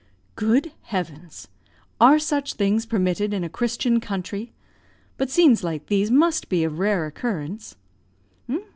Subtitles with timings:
[0.35, 1.47] "Good heavens!
[1.99, 4.51] are such things permitted in a Christian country?
[5.15, 7.75] But scenes like these must be of rare occurrence?"